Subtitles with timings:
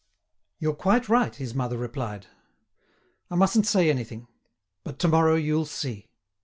[0.57, 2.25] "You're quite right," his mother replied;
[3.29, 4.27] "I mustn't say anything;
[4.83, 6.07] but to morrow you'll see."